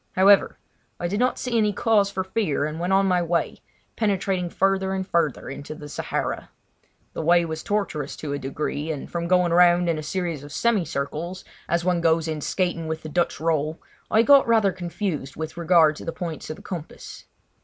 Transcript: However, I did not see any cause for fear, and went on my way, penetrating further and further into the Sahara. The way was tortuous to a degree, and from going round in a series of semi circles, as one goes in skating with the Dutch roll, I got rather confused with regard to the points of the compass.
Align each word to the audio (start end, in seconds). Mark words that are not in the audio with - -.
However, 0.13 0.57
I 0.99 1.07
did 1.07 1.19
not 1.19 1.37
see 1.37 1.55
any 1.55 1.71
cause 1.73 2.09
for 2.09 2.23
fear, 2.23 2.65
and 2.65 2.79
went 2.79 2.91
on 2.91 3.05
my 3.05 3.21
way, 3.21 3.59
penetrating 3.95 4.49
further 4.49 4.95
and 4.95 5.07
further 5.07 5.47
into 5.47 5.75
the 5.75 5.87
Sahara. 5.87 6.49
The 7.13 7.21
way 7.21 7.45
was 7.45 7.61
tortuous 7.61 8.15
to 8.15 8.33
a 8.33 8.39
degree, 8.39 8.89
and 8.91 9.11
from 9.11 9.27
going 9.27 9.53
round 9.53 9.87
in 9.87 9.99
a 9.99 10.01
series 10.01 10.43
of 10.43 10.51
semi 10.51 10.85
circles, 10.85 11.43
as 11.69 11.85
one 11.85 12.01
goes 12.01 12.27
in 12.27 12.41
skating 12.41 12.87
with 12.87 13.03
the 13.03 13.09
Dutch 13.09 13.39
roll, 13.39 13.79
I 14.09 14.23
got 14.23 14.47
rather 14.47 14.71
confused 14.71 15.35
with 15.35 15.55
regard 15.55 15.95
to 15.97 16.05
the 16.05 16.11
points 16.11 16.49
of 16.49 16.55
the 16.55 16.63
compass. 16.63 17.25